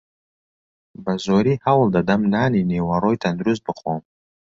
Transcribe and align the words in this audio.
بەزۆری 1.05 1.55
هەوڵدەدەم 1.65 2.21
نانی 2.33 2.67
نیوەڕۆی 2.71 3.21
تەندروست 3.23 3.63
بخۆم. 3.67 4.01